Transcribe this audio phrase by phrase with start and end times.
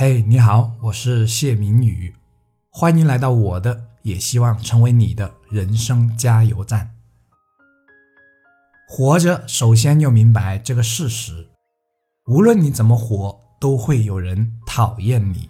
[0.00, 2.14] 嘿，你好，我是谢明宇，
[2.70, 6.94] 欢迎来到我的，也希望成为你的人生加油站。
[8.86, 11.48] 活着，首先要明白这个事实：
[12.26, 15.48] 无论你怎么活，都会有人讨厌你。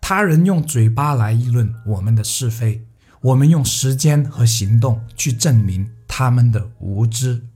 [0.00, 2.86] 他人用嘴巴来议论我们的是非，
[3.20, 5.86] 我们用时间和行动去证明
[6.20, 7.48] 他们的无知。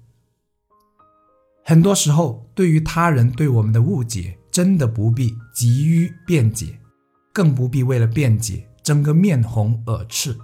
[1.67, 6.79] 很多时候，对于他人对我们的误解，真的不必急于辩解，
[7.31, 10.35] 更不必为了辩解争个面红耳赤。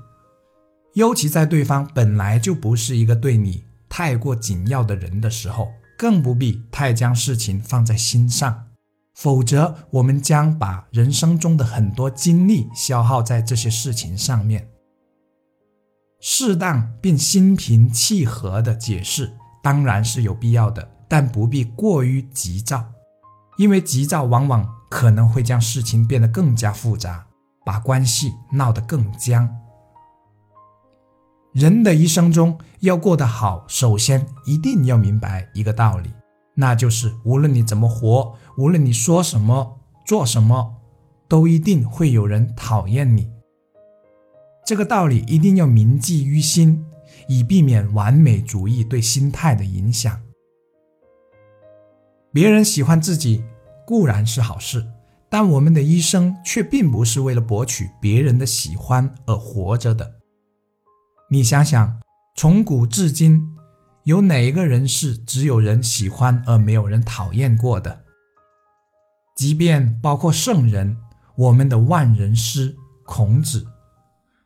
[0.93, 8.66] 尤其在对方本来就不是一个对你太过紧要的人的时候，更不必太将事情放在心上。
[9.15, 14.68] 否则，我们将把人生中的很多精力消耗在这些事情上面。
[16.21, 19.32] 适当并心平气和的解释
[19.63, 22.85] 当然是有必要的，但不必过于急躁，
[23.57, 27.27] 因为急躁往往可能会将事情变得更加复杂，
[27.65, 29.49] 把关系闹得更僵。
[31.52, 36.10] 人的一生中要过得好，首先一定要明白一个道理。
[36.55, 40.77] 那就是无论你怎么活，无论你说什么、做什么，
[41.27, 43.30] 都一定会有人讨厌你。
[44.65, 46.85] 这个道理一定要铭记于心，
[47.29, 50.21] 以避免完美主义对心态的影响。
[52.33, 53.45] 别人喜欢自己
[53.87, 54.87] 固然是好事，
[55.29, 60.15] 但我们的一生却并不是为了博取别人的喜欢而活着的。
[61.30, 62.01] 你想想，
[62.37, 63.57] 从古至今。
[64.05, 68.05] 有哪一个人是只有人喜欢而没有人讨厌过的？
[69.37, 70.97] 即便包括圣人，
[71.37, 72.75] 我们的万人师
[73.05, 73.67] 孔子，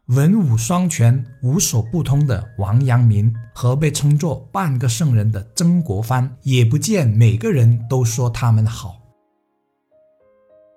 [0.08, 9.00] 文武双全、无所不通的王阳明和被称作半个圣人的曾国藩，也不见每个人都说他们好。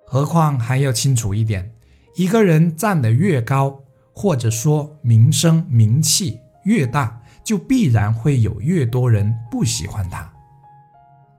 [0.06, 1.74] 何况还要清楚一点：
[2.16, 3.80] 一个人站得越高，
[4.14, 7.22] 或者说名声名气越大。
[7.44, 10.30] 就必然会有越多人不喜欢他，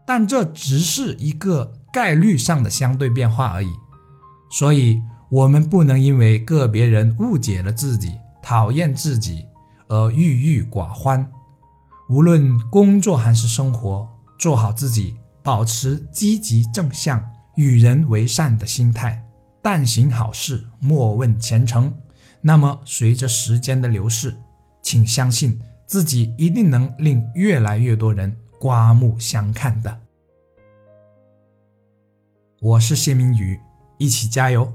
[0.07, 3.69] 但这只是一个概率上的相对变化而已。
[4.49, 4.99] 所以，
[5.29, 9.45] 我们不能因为个别人误解了自己、讨厌自己
[9.87, 11.31] 而郁郁寡欢。
[12.09, 14.09] 无论工作还是生活，
[14.39, 17.23] 做好自己，保持积极正向、
[17.55, 19.23] 与人为善的心态，
[19.61, 21.93] 但行好事，莫问前程。
[22.41, 24.35] 那么，随着时间的流逝，
[24.81, 25.59] 请相信。
[25.85, 29.99] 自己一定能令越来越多人刮目相看的。
[32.61, 33.59] 我是谢明宇，
[33.97, 34.71] 一起加油。